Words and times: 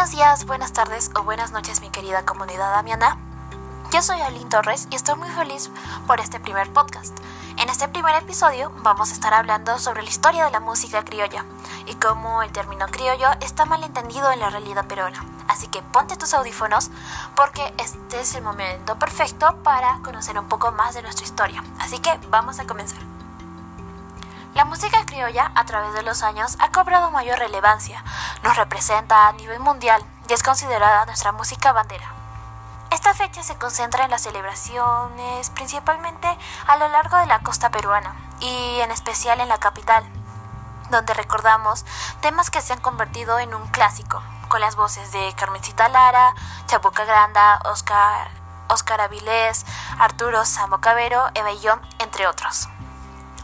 Buenos 0.00 0.16
días, 0.16 0.46
buenas 0.46 0.72
tardes 0.72 1.10
o 1.14 1.24
buenas 1.24 1.52
noches 1.52 1.82
mi 1.82 1.90
querida 1.90 2.24
comunidad 2.24 2.70
damiana. 2.70 3.18
Yo 3.92 4.00
soy 4.00 4.18
Aline 4.22 4.48
Torres 4.48 4.88
y 4.90 4.96
estoy 4.96 5.14
muy 5.16 5.28
feliz 5.28 5.70
por 6.06 6.20
este 6.20 6.40
primer 6.40 6.72
podcast. 6.72 7.14
En 7.58 7.68
este 7.68 7.86
primer 7.86 8.14
episodio 8.14 8.72
vamos 8.82 9.10
a 9.10 9.12
estar 9.12 9.34
hablando 9.34 9.78
sobre 9.78 10.02
la 10.02 10.08
historia 10.08 10.46
de 10.46 10.52
la 10.52 10.60
música 10.60 11.04
criolla 11.04 11.44
y 11.84 11.96
cómo 11.96 12.42
el 12.42 12.50
término 12.50 12.86
criollo 12.86 13.28
está 13.42 13.66
mal 13.66 13.84
entendido 13.84 14.32
en 14.32 14.40
la 14.40 14.48
realidad 14.48 14.86
peruana. 14.86 15.22
Así 15.48 15.66
que 15.66 15.82
ponte 15.82 16.16
tus 16.16 16.32
audífonos 16.32 16.90
porque 17.36 17.74
este 17.76 18.20
es 18.20 18.34
el 18.34 18.42
momento 18.42 18.98
perfecto 18.98 19.54
para 19.62 19.98
conocer 20.02 20.38
un 20.38 20.48
poco 20.48 20.72
más 20.72 20.94
de 20.94 21.02
nuestra 21.02 21.26
historia. 21.26 21.62
Así 21.78 21.98
que 21.98 22.18
vamos 22.30 22.58
a 22.58 22.66
comenzar. 22.66 23.19
La 24.54 24.64
música 24.64 25.06
criolla 25.06 25.52
a 25.54 25.64
través 25.64 25.94
de 25.94 26.02
los 26.02 26.24
años 26.24 26.56
ha 26.58 26.72
cobrado 26.72 27.12
mayor 27.12 27.38
relevancia, 27.38 28.02
nos 28.42 28.56
representa 28.56 29.28
a 29.28 29.32
nivel 29.32 29.60
mundial 29.60 30.04
y 30.28 30.32
es 30.32 30.42
considerada 30.42 31.06
nuestra 31.06 31.30
música 31.30 31.72
bandera. 31.72 32.12
Esta 32.90 33.14
fecha 33.14 33.44
se 33.44 33.56
concentra 33.56 34.04
en 34.04 34.10
las 34.10 34.22
celebraciones 34.22 35.50
principalmente 35.50 36.26
a 36.66 36.76
lo 36.78 36.88
largo 36.88 37.16
de 37.18 37.26
la 37.26 37.38
costa 37.38 37.70
peruana 37.70 38.16
y 38.40 38.80
en 38.80 38.90
especial 38.90 39.40
en 39.40 39.48
la 39.48 39.58
capital, 39.58 40.04
donde 40.90 41.14
recordamos 41.14 41.84
temas 42.20 42.50
que 42.50 42.60
se 42.60 42.72
han 42.72 42.80
convertido 42.80 43.38
en 43.38 43.54
un 43.54 43.68
clásico, 43.68 44.20
con 44.48 44.60
las 44.60 44.74
voces 44.74 45.12
de 45.12 45.32
Carmencita 45.36 45.88
Lara, 45.88 46.34
Chabuca 46.66 47.04
Granda, 47.04 47.60
Oscar, 47.66 48.32
Oscar 48.68 49.00
Avilés, 49.00 49.64
Arturo 50.00 50.44
Sambo 50.44 50.80
Cabero, 50.80 51.28
Eva 51.34 51.50
entre 52.00 52.26
otros. 52.26 52.68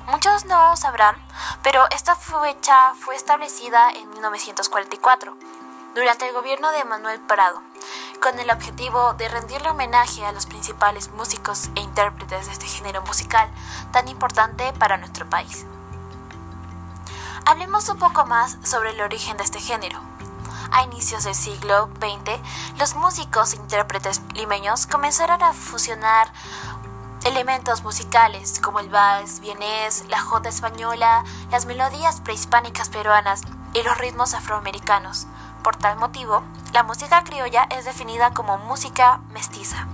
Muchos 0.06 0.44
no 0.44 0.76
sabrán, 0.76 1.16
pero 1.64 1.84
esta 1.90 2.14
fecha 2.14 2.94
fue 2.94 3.16
establecida 3.16 3.90
en 3.90 4.08
1944, 4.10 5.36
durante 5.96 6.28
el 6.28 6.32
gobierno 6.32 6.70
de 6.70 6.84
Manuel 6.84 7.20
Prado, 7.22 7.60
con 8.22 8.38
el 8.38 8.48
objetivo 8.50 9.14
de 9.14 9.28
rendirle 9.28 9.70
homenaje 9.70 10.24
a 10.24 10.30
los 10.30 10.46
principales 10.46 11.10
músicos 11.10 11.70
e 11.74 11.80
intérpretes 11.80 12.46
de 12.46 12.52
este 12.52 12.66
género 12.66 13.02
musical 13.02 13.50
tan 13.90 14.06
importante 14.06 14.72
para 14.74 14.96
nuestro 14.96 15.28
país. 15.28 15.66
Hablemos 17.44 17.88
un 17.88 17.98
poco 17.98 18.26
más 18.26 18.58
sobre 18.62 18.90
el 18.90 19.00
origen 19.00 19.36
de 19.36 19.42
este 19.42 19.60
género. 19.60 20.00
A 20.70 20.82
inicios 20.82 21.24
del 21.24 21.34
siglo 21.34 21.88
XX, 22.00 22.40
los 22.78 22.94
músicos 22.94 23.52
e 23.52 23.56
intérpretes 23.56 24.20
limeños 24.34 24.86
comenzaron 24.86 25.42
a 25.42 25.52
fusionar 25.52 26.32
elementos 27.26 27.82
musicales 27.82 28.60
como 28.60 28.78
el 28.78 28.88
vals 28.88 29.40
vienés, 29.40 30.04
la 30.08 30.20
jota 30.20 30.48
española, 30.48 31.24
las 31.50 31.66
melodías 31.66 32.20
prehispánicas 32.20 32.88
peruanas 32.88 33.42
y 33.74 33.82
los 33.82 33.98
ritmos 33.98 34.32
afroamericanos. 34.32 35.26
Por 35.64 35.74
tal 35.74 35.96
motivo, 35.98 36.44
la 36.72 36.84
música 36.84 37.24
criolla 37.24 37.66
es 37.70 37.84
definida 37.84 38.32
como 38.32 38.58
música 38.58 39.20
mestiza. 39.32 39.88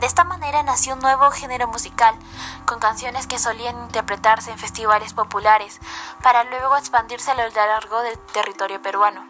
De 0.00 0.06
esta 0.06 0.24
manera 0.24 0.62
nació 0.62 0.92
un 0.92 1.00
nuevo 1.00 1.30
género 1.30 1.66
musical, 1.66 2.14
con 2.66 2.78
canciones 2.78 3.26
que 3.26 3.38
solían 3.38 3.84
interpretarse 3.84 4.50
en 4.50 4.58
festivales 4.58 5.14
populares, 5.14 5.80
para 6.22 6.44
luego 6.44 6.76
expandirse 6.76 7.30
a 7.30 7.34
lo 7.34 7.48
largo 7.48 8.02
del 8.02 8.18
territorio 8.34 8.82
peruano. 8.82 9.24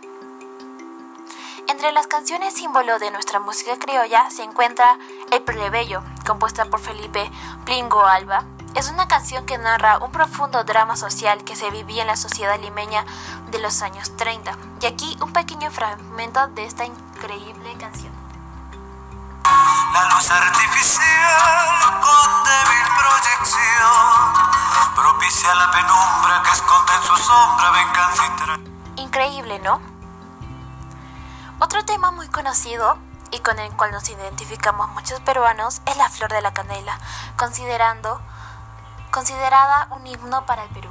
Entre 1.68 1.90
las 1.90 2.06
canciones 2.06 2.54
símbolo 2.54 3.00
de 3.00 3.10
nuestra 3.10 3.40
música 3.40 3.76
criolla 3.76 4.30
se 4.30 4.44
encuentra 4.44 4.98
El 5.32 5.42
Plebeyo, 5.42 6.00
compuesta 6.24 6.66
por 6.66 6.78
Felipe 6.78 7.28
Plingo 7.64 8.04
Alba. 8.04 8.44
Es 8.76 8.88
una 8.88 9.08
canción 9.08 9.44
que 9.46 9.58
narra 9.58 9.98
un 9.98 10.12
profundo 10.12 10.62
drama 10.62 10.96
social 10.96 11.42
que 11.42 11.56
se 11.56 11.68
vivía 11.70 12.02
en 12.02 12.06
la 12.06 12.16
sociedad 12.16 12.60
limeña 12.60 13.04
de 13.50 13.58
los 13.58 13.82
años 13.82 14.16
30. 14.16 14.56
Y 14.80 14.86
aquí 14.86 15.16
un 15.20 15.32
pequeño 15.32 15.72
fragmento 15.72 16.46
de 16.48 16.66
esta 16.66 16.84
increíble 16.84 17.74
canción. 17.80 18.12
La 19.92 20.08
luz 20.14 20.30
artificial 20.30 21.80
con 22.00 22.44
débil 22.44 22.86
proyección 22.96 23.96
propicia 24.94 25.52
la 25.56 25.70
penumbra 25.72 26.42
que 26.44 26.50
esconde 26.52 26.92
en 26.94 27.02
su 27.02 27.16
sombra 27.16 27.70
venganza 27.70 28.22
Increíble, 28.96 29.58
¿no? 29.58 29.95
Otro 31.58 31.82
tema 31.86 32.10
muy 32.10 32.28
conocido 32.28 32.98
y 33.30 33.38
con 33.38 33.58
el 33.58 33.72
cual 33.72 33.90
nos 33.90 34.06
identificamos 34.10 34.90
muchos 34.90 35.20
peruanos 35.20 35.80
es 35.86 35.96
la 35.96 36.10
flor 36.10 36.30
de 36.30 36.42
la 36.42 36.52
canela, 36.52 36.98
considerando 37.38 38.20
considerada 39.10 39.88
un 39.90 40.06
himno 40.06 40.44
para 40.44 40.64
el 40.64 40.68
Perú. 40.68 40.90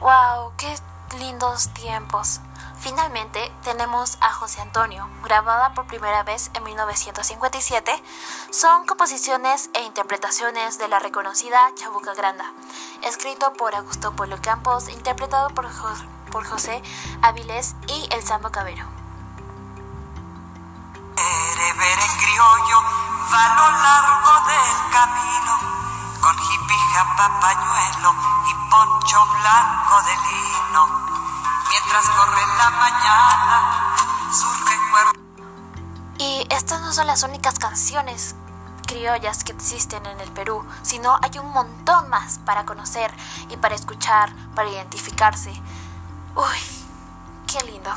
Wow, 0.00 0.52
qué 0.56 0.80
lindos 1.18 1.68
tiempos. 1.74 2.40
Finalmente 2.80 3.52
tenemos 3.64 4.18
a 4.20 4.32
José 4.32 4.60
Antonio, 4.60 5.08
grabada 5.24 5.74
por 5.74 5.86
primera 5.86 6.22
vez 6.22 6.50
en 6.54 6.62
1957. 6.62 7.90
Son 8.50 8.86
composiciones 8.86 9.68
e 9.74 9.82
interpretaciones 9.82 10.78
de 10.78 10.86
la 10.86 11.00
reconocida 11.00 11.58
Chabuca 11.74 12.14
Granda, 12.14 12.52
escrito 13.02 13.52
por 13.54 13.74
Augusto 13.74 14.14
Polo 14.14 14.40
Campos, 14.40 14.88
interpretado 14.88 15.50
por, 15.50 15.66
José 16.46 16.80
Avilés 17.20 17.74
y 17.88 18.08
El 18.12 18.22
Sambo 18.22 18.50
Cabero. 18.50 18.86
Y 36.18 36.46
estas 36.50 36.80
no 36.80 36.92
son 36.92 37.06
las 37.06 37.22
únicas 37.22 37.58
canciones 37.58 38.34
criollas 38.86 39.44
que 39.44 39.52
existen 39.52 40.06
en 40.06 40.20
el 40.20 40.30
Perú, 40.30 40.64
sino 40.82 41.18
hay 41.22 41.38
un 41.38 41.50
montón 41.50 42.08
más 42.08 42.38
para 42.44 42.64
conocer 42.64 43.12
y 43.50 43.56
para 43.56 43.74
escuchar, 43.74 44.32
para 44.54 44.70
identificarse. 44.70 45.50
Uy, 46.34 46.58
qué 47.46 47.64
lindo. 47.64 47.90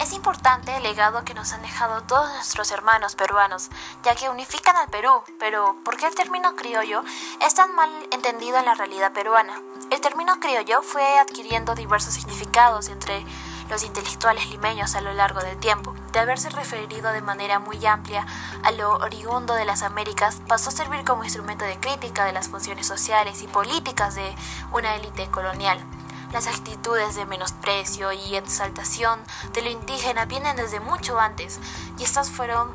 Es 0.00 0.14
importante 0.14 0.74
el 0.74 0.82
legado 0.82 1.26
que 1.26 1.34
nos 1.34 1.52
han 1.52 1.60
dejado 1.60 2.02
todos 2.04 2.32
nuestros 2.32 2.70
hermanos 2.70 3.16
peruanos, 3.16 3.68
ya 4.02 4.14
que 4.14 4.30
unifican 4.30 4.74
al 4.74 4.88
Perú, 4.88 5.22
pero 5.38 5.76
¿por 5.84 5.98
qué 5.98 6.06
el 6.06 6.14
término 6.14 6.56
criollo 6.56 7.04
es 7.46 7.54
tan 7.54 7.74
mal 7.74 7.90
entendido 8.10 8.56
en 8.56 8.64
la 8.64 8.74
realidad 8.74 9.12
peruana? 9.12 9.60
El 9.90 10.00
término 10.00 10.40
criollo 10.40 10.80
fue 10.80 11.18
adquiriendo 11.18 11.74
diversos 11.74 12.14
significados 12.14 12.88
entre 12.88 13.26
los 13.68 13.84
intelectuales 13.84 14.48
limeños 14.48 14.94
a 14.94 15.02
lo 15.02 15.12
largo 15.12 15.40
del 15.40 15.58
tiempo. 15.58 15.94
De 16.12 16.18
haberse 16.18 16.48
referido 16.48 17.12
de 17.12 17.20
manera 17.20 17.58
muy 17.58 17.84
amplia 17.84 18.26
a 18.62 18.70
lo 18.72 18.94
oriundo 18.94 19.52
de 19.52 19.66
las 19.66 19.82
Américas, 19.82 20.40
pasó 20.48 20.70
a 20.70 20.72
servir 20.72 21.04
como 21.04 21.24
instrumento 21.24 21.66
de 21.66 21.78
crítica 21.78 22.24
de 22.24 22.32
las 22.32 22.48
funciones 22.48 22.86
sociales 22.86 23.42
y 23.42 23.48
políticas 23.48 24.14
de 24.14 24.34
una 24.72 24.96
élite 24.96 25.30
colonial. 25.30 25.78
Las 26.32 26.46
actitudes 26.46 27.16
de 27.16 27.26
menosprecio 27.26 28.12
y 28.12 28.36
exaltación 28.36 29.20
de 29.52 29.62
lo 29.62 29.70
indígena 29.70 30.26
vienen 30.26 30.56
desde 30.56 30.78
mucho 30.80 31.18
antes 31.18 31.58
y 31.98 32.04
estas 32.04 32.30
fueron 32.30 32.72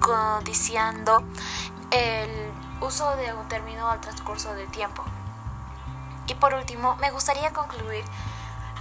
codiciando 0.00 1.22
el 1.90 2.50
uso 2.80 3.16
de 3.16 3.34
un 3.34 3.48
término 3.48 3.88
al 3.88 4.00
transcurso 4.00 4.54
del 4.54 4.68
tiempo. 4.70 5.04
Y 6.28 6.34
por 6.34 6.54
último, 6.54 6.96
me 6.96 7.10
gustaría 7.10 7.52
concluir 7.52 8.04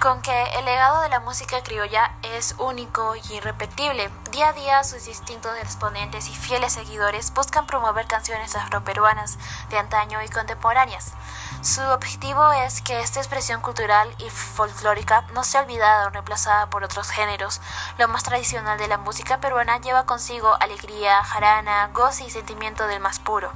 con 0.02 0.20
que 0.24 0.44
el 0.58 0.66
legado 0.66 1.02
de 1.02 1.10
la 1.10 1.20
música 1.20 1.62
criolla 1.62 2.16
es 2.24 2.56
único 2.58 3.16
y 3.16 3.36
irrepetible. 3.36 4.10
Día 4.32 4.50
a 4.50 4.54
día 4.54 4.84
sus 4.84 5.06
distintos 5.06 5.56
exponentes 5.60 6.28
y 6.28 6.34
fieles 6.34 6.74
seguidores 6.74 7.32
buscan 7.36 7.68
promover 7.68 8.08
canciones 8.08 8.56
afroperuanas 8.56 9.38
de 9.70 9.78
antaño 9.78 10.20
y 10.24 10.28
contemporáneas. 10.28 11.14
Su 11.62 11.82
objetivo 11.84 12.52
es 12.52 12.82
que 12.82 13.00
esta 13.00 13.20
expresión 13.20 13.62
cultural 13.62 14.12
y 14.18 14.28
folclórica 14.32 15.22
no 15.36 15.44
sea 15.44 15.62
olvidada 15.62 16.08
o 16.08 16.10
reemplazada 16.10 16.68
por 16.72 16.84
otros 16.84 17.12
géneros. 17.12 17.62
Lo 18.00 18.08
más 18.08 18.24
tradicional 18.24 18.80
de 18.80 18.88
la 18.88 18.98
música 18.98 19.40
peruana 19.40 19.80
lleva 19.82 20.08
consigo 20.08 20.56
alegría, 20.60 21.24
jarana, 21.24 21.92
goce 21.94 22.24
y 22.24 22.32
sentimiento 22.32 22.88
del 22.88 23.02
más 23.02 23.20
puro. 23.20 23.52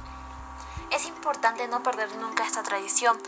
Es 0.92 1.06
importante 1.06 1.66
no 1.66 1.82
perder 1.82 2.14
nunca 2.16 2.44
esta 2.44 2.62
tradición 2.62 3.18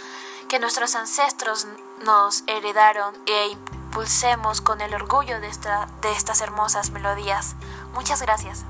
que 0.48 0.58
nuestros 0.58 0.94
ancestros 0.94 1.66
nos 2.04 2.42
heredaron 2.46 3.14
e 3.26 3.48
impulsemos 3.48 4.60
con 4.60 4.80
el 4.80 4.94
orgullo 4.94 5.40
de, 5.40 5.48
esta, 5.48 5.86
de 6.00 6.10
estas 6.12 6.40
hermosas 6.40 6.90
melodías. 6.90 7.54
Muchas 7.92 8.22
gracias. 8.22 8.64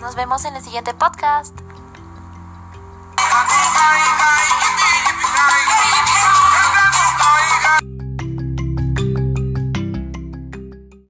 Nos 0.00 0.14
vemos 0.14 0.44
en 0.44 0.54
el 0.54 0.62
siguiente 0.62 0.92
podcast. 0.94 1.54